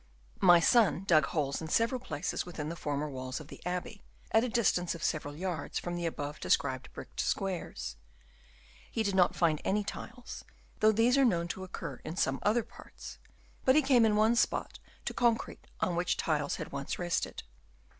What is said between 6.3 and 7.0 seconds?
described